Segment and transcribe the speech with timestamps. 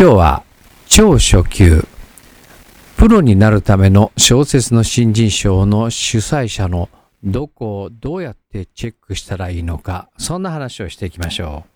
[0.00, 0.44] 今日は
[0.86, 1.84] 超初級
[2.96, 6.88] プロになるための小説の新人賞の主催者の
[7.24, 11.70] どこをどうやってチェックしたらいいのかそんな話をしていきましょう。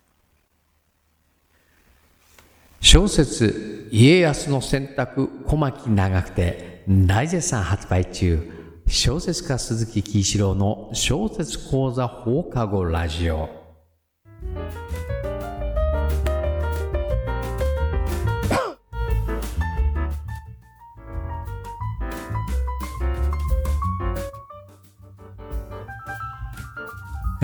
[2.79, 8.49] 小説家康の選択小牧長くて大絶賛発売中。
[8.87, 13.49] 小説家鈴木喜一郎の小説講座放課後ラジオ。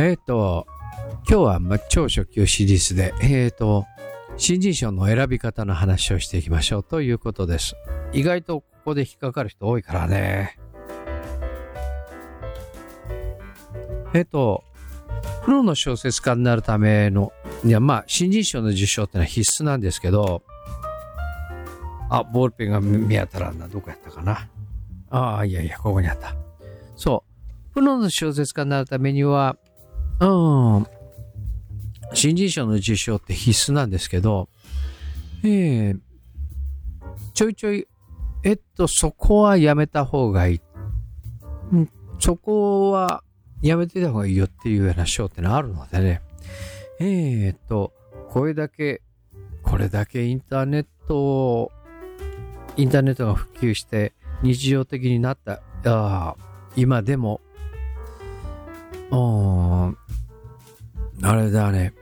[0.01, 0.65] えっ、と、
[1.29, 3.85] 今日はま超初級シリーズで、えっ、と、
[4.37, 7.75] 新人賞の選び方の話をしていきましょうということです。
[8.13, 10.57] 意外とここで引っかかる人多いからね。
[14.13, 14.63] えっ、と、
[15.43, 17.33] プロの小説家になるための、
[17.65, 20.43] いや、まあ、新人賞の受賞ってのは必須なんですけど、
[22.09, 23.67] あ、ボールペンが見当たらんな。
[23.67, 24.47] どこやったかな。
[25.09, 26.35] ああ、いやいや、ここにあった。
[26.95, 27.73] そう。
[27.73, 29.57] プロの小説家になるためには、
[30.19, 30.87] うん。
[32.13, 34.49] 新人賞の受賞って必須なんですけど、
[35.43, 35.99] ええー、
[37.33, 37.87] ちょいちょい、
[38.43, 40.61] えっと、そこはやめた方がいい。
[41.71, 43.23] うん、そこは
[43.61, 46.21] やめてた方がいいよっていうような賞ってのあるのでね。
[46.99, 47.93] えー、っと、
[48.29, 49.01] これだけ、
[49.63, 51.71] これだけインターネットを
[52.75, 56.35] インターネットが普及して日常的になった、あ
[56.75, 57.41] 今でも、
[59.11, 59.97] うん、
[61.21, 61.93] あれだね。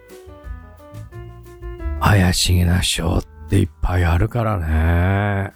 [2.00, 5.54] 怪しげな賞っていっぱいあるからね。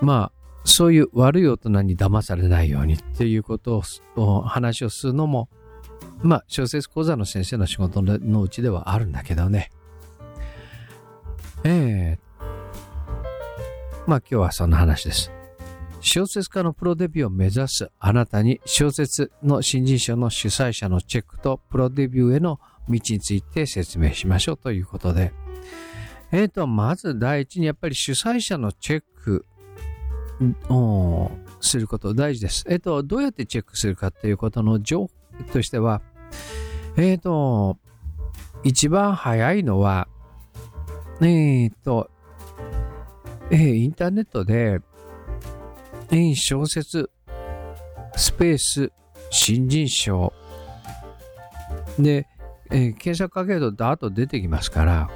[0.00, 0.32] まあ、
[0.64, 3.82] そういう悪い大人に騙されないようにっていうこと
[4.16, 5.48] を、話をするのも、
[6.22, 9.70] まあ、小説講座の先生の仕事のうちではあるんだけどね。
[11.64, 12.44] ええー、
[14.06, 15.32] まあ今日はそんな話です。
[16.04, 22.60] 小説家のプロデビューを目指すあなたに小説の新人賞の主催者のチェックとプロデビューへの
[22.90, 25.32] 道について説明しましょうということで。
[26.30, 29.46] えっ、ー、と、まず第一にやっぱり主催者のチェック
[30.68, 31.30] を
[31.62, 32.66] すること大事です。
[32.68, 35.10] えっ、ー、と、どうやってチェックするかということの情報
[35.54, 36.02] としては、
[36.98, 37.78] えっ、ー、と、
[38.62, 40.06] 一番早いのは、
[41.22, 42.10] えっ、と、
[43.50, 44.80] えー、インターネットで、
[46.36, 47.10] 小説、
[48.16, 48.92] スペース、
[49.30, 50.32] 新人賞。
[51.98, 52.26] で、
[52.70, 55.10] えー、検索かけるとダーッと出てきますから、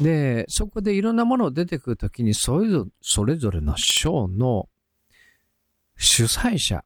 [0.00, 4.68] で、そこでいろんなものが出てくるときに、それぞれそれぞれの賞の
[5.96, 6.84] 主催者、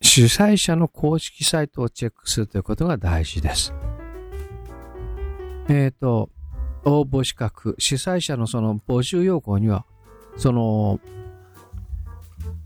[0.00, 3.74] 主催者の公式サイトをチェックするということが大事です。
[5.68, 6.30] えっ、ー、と、
[6.84, 9.84] 応募資格、主催者のその募集要項には、
[10.36, 11.00] その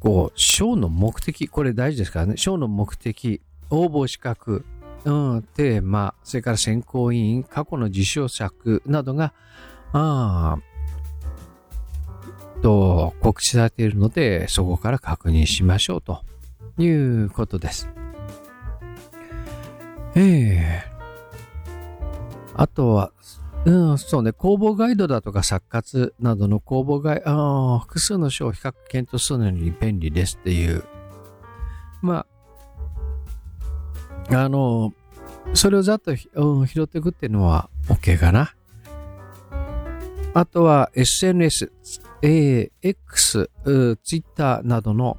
[0.02, 3.40] こう、賞の目的、これ大事ですからね、賞の目的、
[3.70, 4.64] 応募資格、
[5.04, 9.32] うん、テーマ、それから選考委員、過去の受賞作などが、
[9.92, 10.58] あ
[12.62, 16.24] と、告知されているので、そこから確認しましょうと
[16.78, 17.88] いうことです。
[20.16, 23.12] ええー、あとは、
[23.65, 30.84] うん、そうね、公募ガイドだとか作活などの公募ガイド、複数の書を比較検討するのに便利ですっていう。
[32.00, 32.27] ま
[34.31, 34.93] あ、あの、
[35.55, 38.55] それをざっと、うん、拾っていくっていうのは OK かな。
[40.34, 41.71] あとは SNS、
[42.23, 43.49] えー、X、
[44.03, 45.19] Twitter などの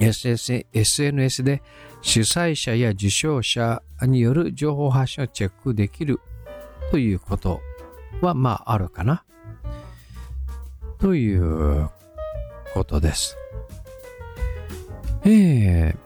[0.00, 1.62] SNS で
[2.02, 6.20] 主催者や受賞者による情報発信をチェックできる
[6.90, 7.60] ということ
[8.20, 9.24] は、まあ、あるかな。
[10.98, 11.88] という
[12.74, 13.36] ことです。
[15.24, 15.96] ええ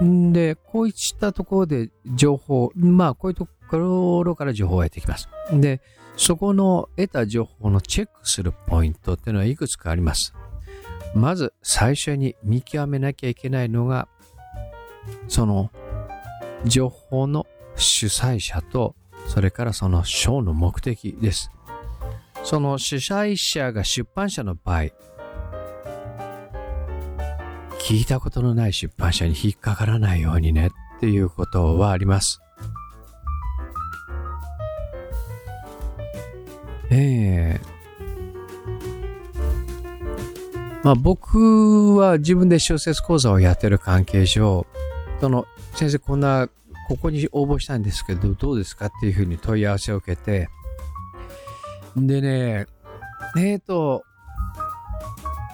[0.00, 5.28] ー、で、こういったところで情報、まあ、こういうところから情報を得てきます。
[5.52, 5.80] で、
[6.16, 10.34] そこの得た情報のチェックするポイントっていうのはいくつかあります。
[11.14, 14.08] まず最初に見極めなきゃいけないのが、
[15.28, 15.70] その
[16.64, 17.46] 情報の
[17.76, 18.94] 主催者と
[19.26, 21.50] それからその賞の目的です。
[22.44, 24.82] その主催者が出版社の場合、
[27.80, 32.40] 聞いたことのない出版社に引っかからないようにねっていうことはあります。
[36.90, 37.74] ええ
[40.82, 44.66] まあ僕は自分で小説講座をやってる関係上、
[45.20, 46.48] その先生こんな
[46.88, 50.48] ここに応募したんですけど、どうですかっていうふうに問い合わせを受けて、
[51.96, 52.66] でね、
[53.36, 54.04] えっ、ー、と、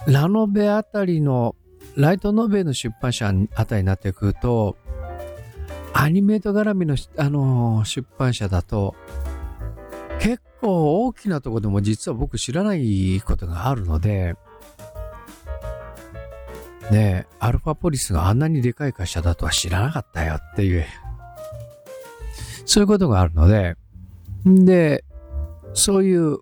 [0.06, 1.54] ラノベあたりの、
[1.96, 4.76] ライトノベの出版社あたりになってくると、
[5.92, 8.94] アニメート絡みの、あのー、出版社だと、
[10.20, 14.34] 結構大きなとこでも実は僕知らないことがあるので、
[16.90, 20.84] ねアルファポリスがあんなにでかい会社だとは知らなかったよっていう、
[22.70, 23.74] そういうことがあるので、
[24.44, 25.04] で、
[25.74, 26.38] そういう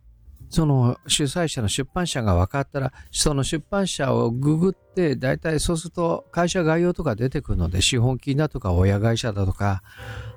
[0.51, 9.83] その主催者の出版社が分かったら、その出版社をググって、大体そうすると会社概要とか出てくるので、資本金だとか親会社だとか、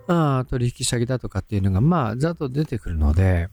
[0.08, 3.50] あ取引先だとかっていうのが、まあ、ざっと出てくるので、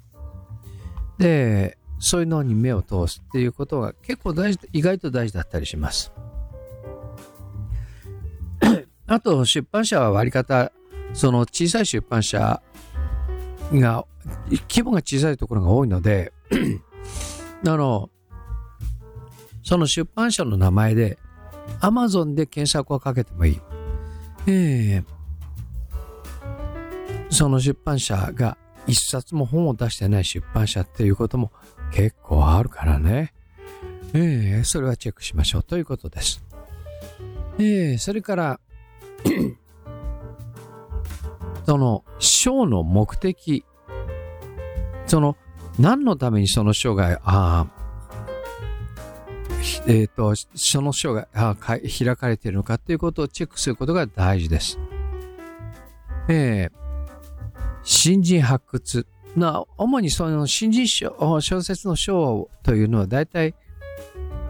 [1.19, 6.13] で、そういうのに目を通すっていうことが結構大事、意外と大事だったりします。
[9.09, 10.71] あと、出版社は割り方、
[11.13, 12.63] その小さい出版社
[13.73, 14.05] が、
[14.69, 16.33] 規模が小さいところが多いので、
[17.67, 18.11] あの、
[19.63, 21.19] その出版社の名前で
[21.81, 23.61] Amazon で検索をかけてもいい。
[24.47, 25.05] えー、
[27.29, 28.57] その出版社が
[28.87, 31.53] 一冊も本を出してない出版社っていうことも
[31.93, 33.35] 結構あるからね。
[34.15, 36.43] えー、それはチェックしましょうということです。
[37.59, 38.61] えー、それから
[41.69, 43.63] その章の目的、
[45.05, 45.37] その
[45.79, 47.67] 何のためにその章が、あ
[49.87, 54.79] えっ、ー、と、その章があ開かれているのかということをチェックすることが大事です。
[56.31, 56.73] えー、
[57.83, 59.07] 新人発掘。
[59.37, 63.55] な、主にその新人小小説の章というのは大体、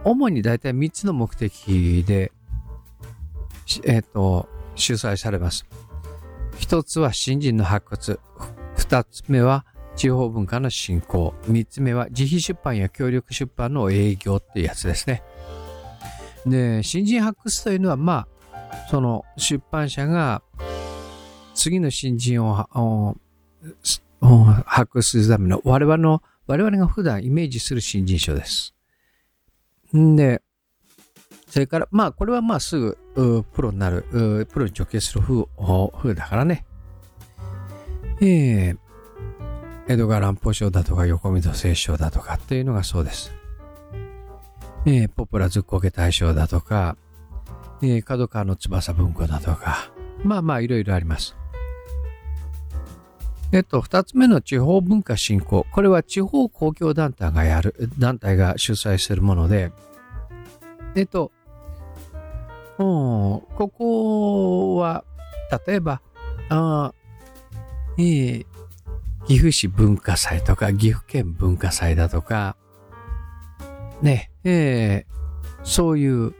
[0.04, 2.30] 主に大体3つの目的で、
[3.84, 5.66] えっ、ー、と、主催されます。
[6.68, 8.20] 一つは新人の発掘。
[8.76, 9.64] 二つ目は
[9.96, 11.32] 地方文化の振興。
[11.46, 15.22] 三つ目は自費出版や協力出版の営業っていうやつですね。
[16.44, 20.42] で、新人発掘というのは、まあ、その出版社が
[21.54, 23.16] 次の新人を
[24.66, 28.74] 発掘するための我々の、我々が普段イメージする新人賞です。
[29.96, 30.42] んで、
[31.48, 35.44] それから、まあ、これはまあすぐ、プロになる、プロに直結する風、
[35.96, 36.64] 風だからね。
[38.20, 38.78] えー、
[39.88, 43.32] 江戸川乱歩賞だとか横溝正賞だとかっていうのがそうです。
[44.86, 46.96] えー、ポプラズッコケ大賞だとか、
[47.82, 49.90] えー、角川の翼文庫だとか、
[50.24, 51.36] まあまあいろいろあります。
[53.52, 55.64] えっと、二つ目の地方文化振興。
[55.72, 59.72] これは地方公共団体がやる、団体が主催するもので、
[60.94, 61.32] えっと、
[62.78, 62.86] うん
[63.56, 65.04] ここは、
[65.66, 66.00] 例えば、
[66.48, 66.92] あ
[67.98, 68.46] えー、
[69.26, 72.56] 岐阜市文化祭とか、岐阜県文化祭だとか、
[74.00, 76.34] ね、えー、そういう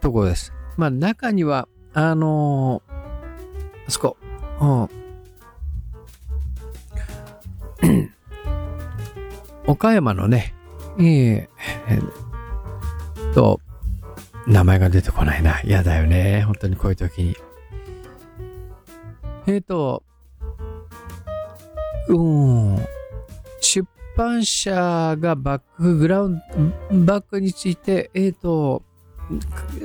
[0.00, 0.52] ところです。
[0.76, 2.92] まあ中には、あのー、
[3.86, 4.16] あそこ、
[4.60, 4.88] うん、
[9.66, 10.54] 岡山のね、
[10.98, 13.60] えー、えー、と、
[14.46, 15.60] 名前が出てこないな。
[15.62, 16.42] 嫌だよね。
[16.42, 17.36] 本当にこういう時に。
[19.46, 20.02] えっ、ー、と、
[22.08, 22.78] うん、
[23.60, 23.86] 出
[24.16, 26.42] 版社がバックグラウン
[26.90, 28.82] ド、バックについて、えっ、ー、と、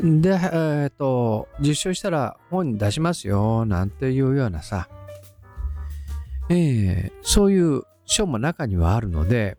[0.03, 4.87] で、えっ、ー、と、受賞したら本に出しますよ、なんていうようなさ、
[6.49, 9.57] えー、そういう賞も中にはあるので、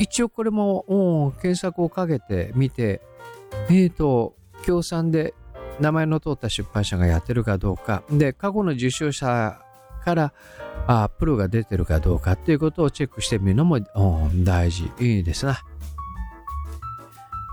[0.00, 3.00] 一応これも検索をかけてみて、
[3.68, 5.34] えっ、ー、と、協賛で
[5.80, 9.60] 名前の通った出版社がやってるかどうか、で、過去の受賞者
[10.04, 10.32] から
[10.86, 13.78] あプロが出てるかどうかっていうことをチェックしてみるのも
[14.44, 15.60] 大事ですな。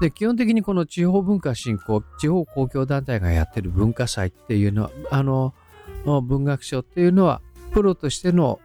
[0.02, 5.54] で、基本的にこの地方文化振興、地方公共団体がやってる文化祭っていうのは、あの、
[6.06, 7.42] 文学賞っていうのは、
[7.72, 8.60] プロとしての、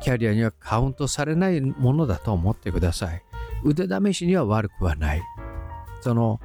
[0.00, 3.22] キャリアにはカウントされないものだと思ってください。
[3.64, 5.22] 腕試しには悪くはない。
[6.00, 6.40] その、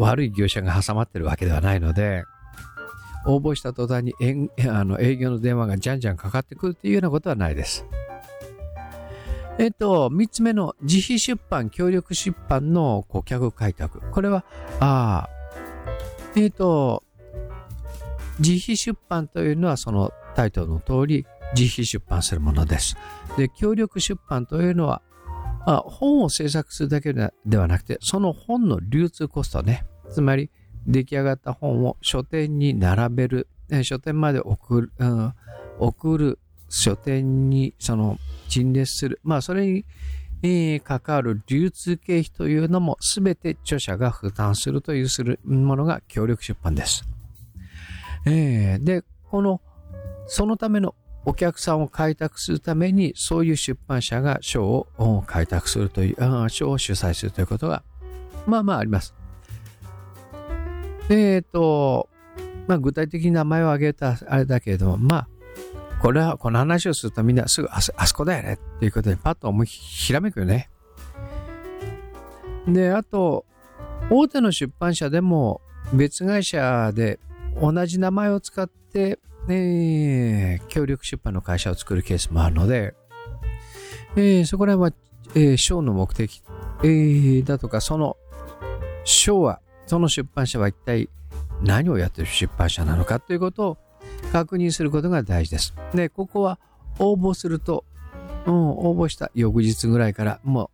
[0.00, 2.24] 悪い業者が挟まってるわけではないので、
[3.26, 4.14] 応募した途端に
[4.68, 7.84] あの営業の電話がじゃんじゃんかかってくるっていうようなことはないです。
[9.58, 14.00] えっと、三つ目の自費出版、協力出版の顧客開拓。
[14.12, 14.44] これは、
[14.78, 15.30] ああ、
[16.36, 17.02] えっと、
[18.38, 22.96] 自費出版というのはそのタイトルの通り自費出版するものです。
[23.36, 25.02] で、協力出版というのは、
[25.70, 29.84] あ本を制作するだけではなくて、その本の流通コストね。
[30.10, 30.50] つまり、
[30.86, 33.48] 出来上がった本を書店に並べる、
[33.82, 35.34] 書店まで送る、うん、
[35.78, 36.38] 送る、
[36.70, 38.16] 書店にその
[38.48, 39.20] 陳列する。
[39.22, 39.84] まあ、それに、
[40.42, 47.06] えー、関わる流通経費というのも全て著者が負担するというするものが協力出版です。
[48.24, 49.60] えー、で、この、
[50.26, 50.94] そのための
[51.28, 57.82] お客さんを開拓するために、そういう出版社が賞を開拓するという、賞を主催するということが、
[58.46, 59.14] まあまああります。
[61.10, 62.08] でえっ、ー、と、
[62.66, 65.28] まあ具体的に名前を挙げたあれだけれども、まあ、
[66.00, 70.70] これは、この話をするとみんなすぐあそあそこだよねっていうことでパッと思いひらめくよね。
[72.66, 73.44] で、あと、
[74.08, 75.60] 大手の出版社でも
[75.92, 77.20] 別会社で
[77.60, 82.94] 同じ名前を使って、えー、協力出版の会社を作るケースもあるので、
[84.16, 84.96] えー、そこら辺は、
[85.34, 86.42] えー、賞の目的、
[86.82, 88.16] えー、だとか、その
[89.04, 91.08] 賞は、その出版社は一体
[91.62, 93.78] 何をやってる出版社なのかということを
[94.32, 95.74] 確認することが大事です。
[95.94, 96.58] で、ここは
[96.98, 97.84] 応募すると、
[98.46, 100.70] うん、応募した翌日ぐらいからも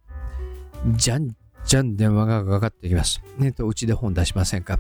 [0.87, 3.23] う、じゃんじゃん電話がかかってきます。
[3.41, 4.79] えっ、ー、と、うちで本出しませんか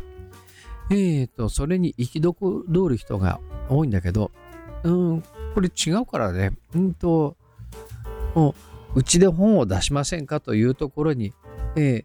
[0.91, 4.31] えっ、ー、と、それに憤る人が多いんだけど、
[4.83, 5.23] うん、
[5.55, 7.37] これ違うからね、うんと、
[8.95, 11.33] うちで本を出しませんかというところに、
[11.77, 12.05] え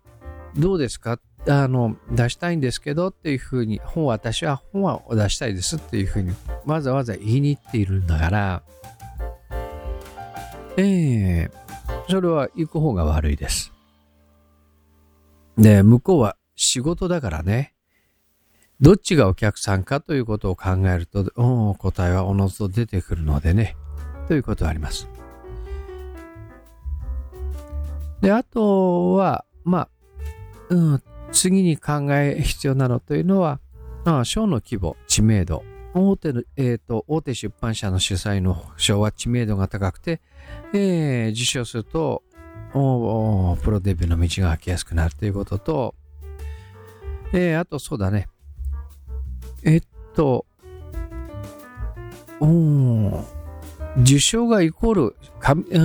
[0.55, 1.19] ー、どうですか？
[1.47, 6.33] あの、出したいんですけどっていうふうに、本私は本を出したいですっていうふうに、
[6.65, 8.63] わざわざ言いに行っているんだから、
[10.77, 13.73] ええー、それは行く方が悪いです。
[15.57, 17.73] で、向こうは仕事だからね、
[18.81, 21.25] どっちがお客さんかということを考えると、
[21.77, 23.75] 答えはおのずと出てくるのでね、
[24.29, 25.09] ということはあります。
[28.21, 29.89] で、あとは、まあ、
[30.69, 33.59] うん、次に考え必要なのというのは、
[34.05, 35.63] ああ賞の規模、知名度。
[35.93, 40.21] 大手の、えーと、大手出版社の主催の賞は知名度が高くて、
[40.73, 42.21] えー、受賞すると
[42.75, 45.95] おプロデビューの道が開きやすくなるということと、
[47.33, 48.29] えー、あとそうだね。
[49.63, 49.83] えっ
[50.15, 50.45] と、
[52.39, 53.25] うん
[54.01, 55.79] 受賞がイコール紙,、う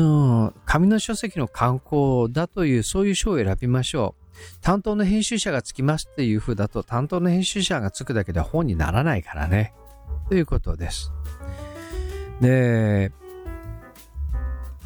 [0.47, 4.25] ん、紙の書籍の観光だというそういう賞を選びましょう。
[4.61, 9.75] 担当の編集者がつきますっていう風だと、担当の編集者がつくだけで本にならないからね。
[10.29, 11.13] ということです。
[12.41, 13.13] で、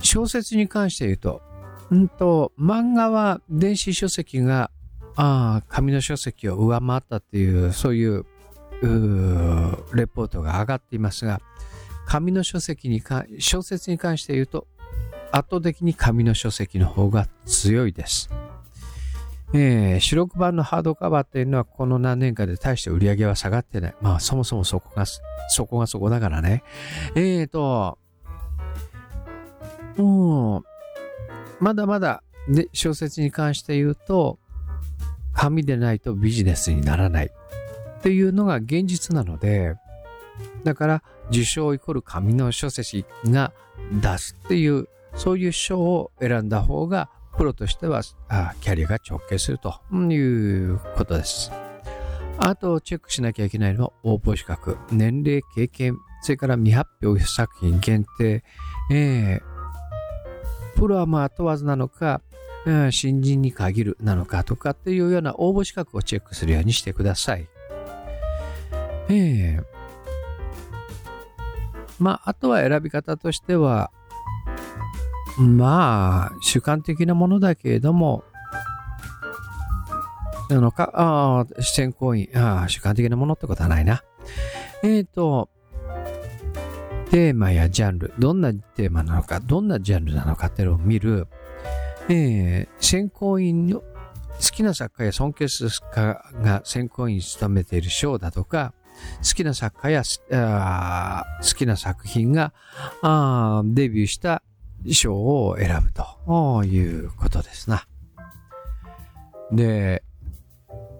[0.03, 1.43] 小説に関して言うと、
[1.91, 4.71] うんと、漫画は電子書籍が、
[5.17, 8.25] ああ紙の書籍を上回ったっていう、そういう
[8.83, 11.41] レポートが上がっていますが、
[12.07, 14.67] 紙の書籍にか、小説に関して言うと、
[15.31, 18.31] 圧倒的に紙の書籍の方が強いです。
[19.55, 23.95] えー、白黒版のハードカバーっていうのはこの何年かで大して売り上げは下がってない。
[24.01, 26.63] まあそもそもそこが、そこがそこだからね。
[27.15, 27.99] えーと、
[29.97, 30.61] も
[31.61, 34.39] う、まだまだ、で、小説に関して言うと、
[35.35, 37.31] 紙でないとビジネスにならない
[37.99, 39.75] っていうのが現実なので、
[40.65, 43.53] だから受賞イコール紙の書籍が
[44.01, 50.17] 出すっていう、そういう賞を選んだ方がプロとしてはあキャリアが直結するとい
[50.71, 51.51] うことです。
[52.39, 58.45] あとチェックしなきゃいけないのは応募資格、年齢、経験、それから未発表作品限定、
[58.93, 62.21] えー、プロはまあ問わずなのか、
[62.91, 67.49] 新人に限るなのかとかっていうような応募資格をチェックするようにしてください。
[69.09, 69.65] えー、
[71.99, 73.91] まあ、あとは選び方としては、
[75.39, 78.25] まあ、主観的なものだけれども、
[80.51, 84.03] あのか、ああ、選考員、ああ、主観的なものってことはないな。
[84.83, 85.51] えっ、ー、と、
[87.11, 91.27] テーマやジャンル、どんなテーマなのか、どんなジャンルなのかっていうのを見る、
[92.09, 93.85] えー、選考員の好
[94.53, 98.73] きな作家や尊敬する作家が選考員に務めている賞だとか、
[99.19, 102.53] 好きな作家や好きな作品が
[103.65, 104.43] デビューした
[104.93, 107.87] 賞を選ぶということですな。
[109.51, 110.03] で、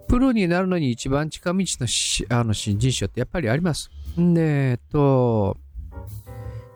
[0.07, 3.91] プロになるのに一番近道のあの新人賞ってやっぱりあります。
[4.17, 5.55] で、えっと、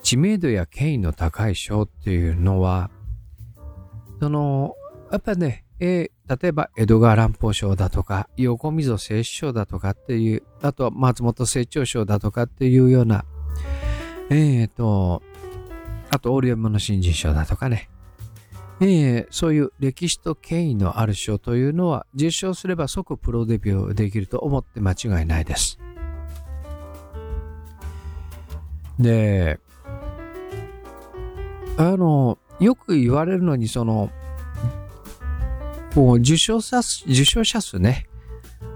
[0.03, 2.91] 知名度や権威の高い賞っていうのは、
[4.19, 4.75] その、
[5.11, 13.25] やっぱね、えー、例えば江戸川乱歩賞だとか、横溝正史賞だとかっていう、あとは松本清張賞だとかっていうような、
[14.29, 15.21] えっ、ー、と、
[16.09, 17.89] あと、オリオンの新人賞だとかね。
[18.81, 25.79] えー、そういう歴史と権威のある賞というのは受賞すれば即プロデビューできると思って間違いないです。
[28.99, 29.59] で、
[31.77, 34.11] あの、よく言われるのに、その、
[35.93, 38.07] こう受賞者受賞者数ね、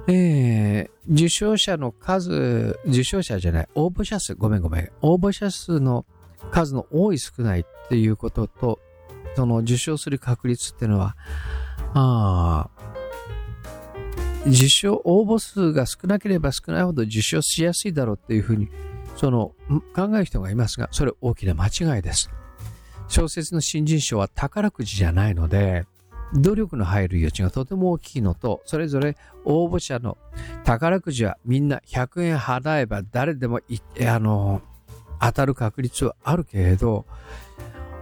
[0.07, 6.05] えー、受賞者の数、受賞者じゃない、応募者数、ごめんごめん、応募者数の
[6.51, 8.79] 数の多い少ないっていうことと、
[9.35, 11.15] その受賞する確率っていうのは、
[11.93, 12.69] あ
[14.45, 18.69] 受賞、応募数が少なければ少ないほど受賞しやすいだろうっていうふうに、
[19.15, 19.53] その
[19.95, 22.29] 考える人がいますが、それ大きな間違いです。
[23.07, 25.85] 小説の新人賞は宝くじじゃないので、
[26.33, 29.15] 努力の入る余地がとても大きいのと、それぞれ
[29.45, 30.17] 応募者の
[30.63, 34.61] 宝くじはみんな100円払えば誰でもあの、
[35.19, 37.05] 当たる確率はあるけれど、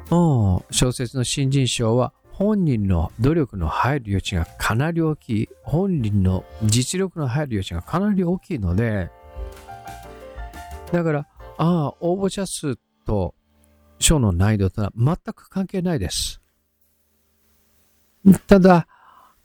[0.09, 5.49] 小説の新人賞は本人の努力の入る余地がかなり大きい。
[5.63, 9.09] 本人の実力の入る余地がかなり大きいので、
[10.91, 11.27] だから、
[11.57, 13.33] ああ、応募者数と
[13.99, 16.41] 賞の難易度とは全く関係ないです。
[18.47, 18.87] ただ、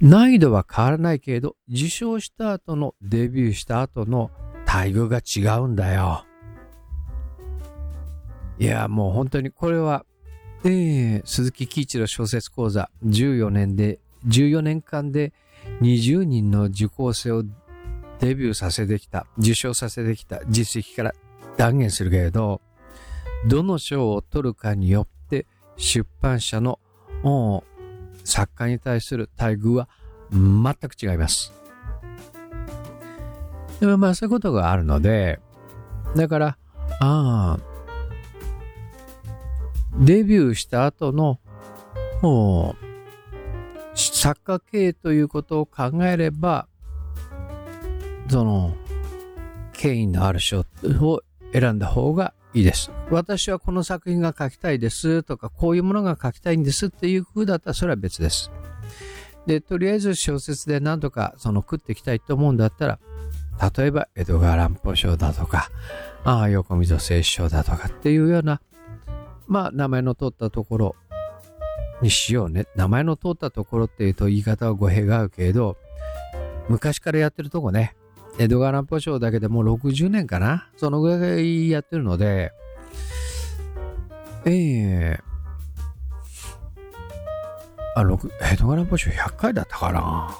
[0.00, 4.30] 難易度は変わらないけれど、受賞した後のデビューした後の
[4.66, 6.24] 待遇が違うんだよ。
[8.58, 10.04] いや、もう本当にこれは
[10.62, 15.32] えー、鈴木喜一郎小説講座14年で、14年間で
[15.80, 17.42] 20人の受講生を
[18.18, 21.14] デビューさせてきた、受賞させてきた実績から
[21.56, 22.60] 断言するけれど、
[23.46, 25.46] どの賞を取るかによって
[25.78, 26.78] 出版社の
[28.30, 29.88] 作家に対する待遇は
[30.30, 31.52] 全く違います。
[33.80, 35.40] でもまあそういうことがあるので、
[36.14, 36.58] だから、
[37.00, 37.58] ああ、
[39.98, 41.40] デビューした後の、
[42.22, 46.68] もう、作家系ということを考えれば、
[48.28, 48.76] その、
[49.72, 51.22] 権威のある賞を
[51.52, 52.90] 選んだ方がいいです。
[53.10, 58.50] 私はこの作品が書きたいですとか、こういうものが書きたいんですっていう風だったらそれは別です。
[59.46, 62.98] で、とりあえず小説で何とかその食っていきたいと思うんだったら、
[63.76, 65.70] 例えば江戸川乱歩賞だとか、
[66.24, 68.60] ああ、横溝正史賞だとかっていうような
[69.50, 70.96] まあ、名前の通ったところ
[72.02, 72.66] にしようね。
[72.76, 75.76] 名前の通ったところっていうと言い方は語弊があるけれど、
[76.68, 77.96] 昔からやってるとこね、
[78.38, 80.68] 江戸川乱歩賞だけでもう60年かな？
[80.76, 82.52] そのぐらいやってるので、
[84.46, 90.34] ええー、あ、6、江戸川乱歩賞100回だったかな？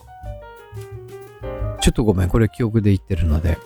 [1.80, 3.58] ちょっとごめん、これ記憶で言ってるので。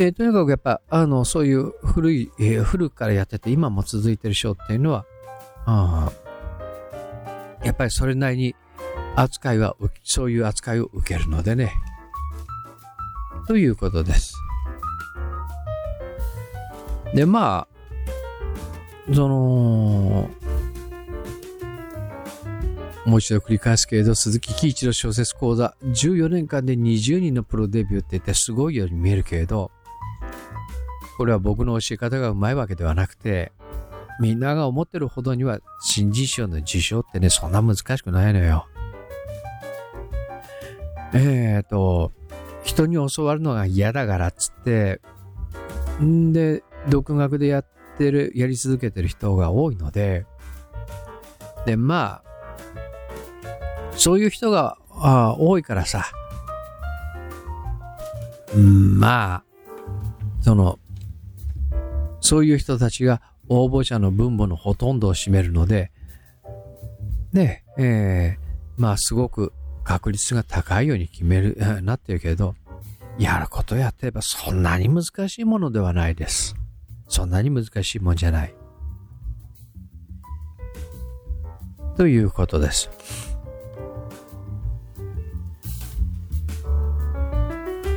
[0.00, 5.04] えー、とにかくやっぱ、あの、そういう古い、えー、古くからやってて今も続いてるショーっていうのは、
[5.66, 6.12] あ
[7.64, 8.54] やっぱりそれなりに
[9.16, 11.72] 扱いは、そういう扱いを受けるのでね。
[13.48, 14.34] ということです。
[17.14, 20.28] で、まあ、その、
[23.06, 29.70] もう一度繰り返すけれど、鈴木喜一の小説講座、14年間で20人のプロデビューって言ってすごいように見えるけれど、
[31.16, 33.52] これは僕の教え方がうまいわけではなくて、
[34.20, 38.66] みんなが思ってるほどには新人賞の受賞ってね、そんな難しくないのよ。
[41.14, 42.12] えっ、ー、と、
[42.68, 45.00] 人に教わるのが嫌だからっつって、
[46.02, 50.26] んで、独学でやってる、やり続けてる人が多いので、
[51.64, 52.28] で、まあ、
[53.92, 56.04] そういう人があ多いからさ、
[58.54, 59.44] うん、まあ、
[60.42, 60.78] その、
[62.20, 65.90] そういう人たちが応募者の分母のほとんどを占めるので、
[67.32, 69.54] ね、えー、まあすごく
[69.84, 72.54] 確率が高いように決める、なってるけど、
[73.18, 76.54] やることやってればそんなに難しいものではないです。
[77.08, 78.54] そんなに難しいもんじゃない。
[81.96, 82.90] ということです。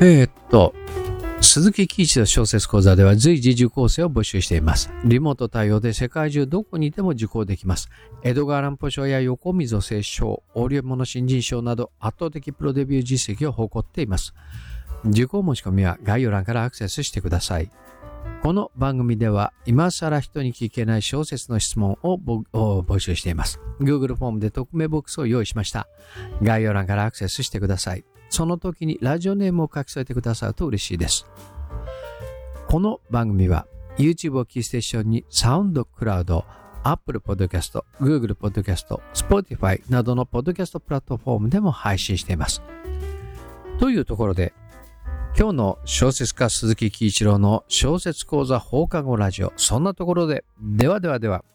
[0.01, 0.73] えー、っと、
[1.41, 4.91] 鈴木喜一の小説講座では随時受講生を募集しています。
[5.05, 7.89] リモート対応で世界中どこにいても受講できます。
[8.23, 14.33] 江戸川乱歩賞や横溝正賞、大流物新人賞など圧倒的プロデビュー実績を誇っています。
[15.05, 17.71] 受講申し込みは概要欄からアクセスしてください。
[18.43, 23.59] この番組では今更人に聞けない小説の質問を募集しています。
[23.79, 25.87] Google フォームで匿名ボックスを用意しました。
[26.41, 28.03] 概要欄からアクセスしてください。
[28.29, 31.27] その時にラジオネームを書き添えてくださると嬉しいです。
[32.67, 36.45] この番組は YouTube をキーステーションにサウンドクラウド、
[36.83, 42.61] Apple Podcast、Google Podcast、Spotify などのポッドキャストプラットフォームでも配信しています。
[43.79, 44.53] というところで、
[45.37, 49.53] 今日の小説家鈴木喜一郎の小説講座放課後ラジオ。
[49.55, 50.43] そんなところで。
[50.61, 51.45] ではではでは。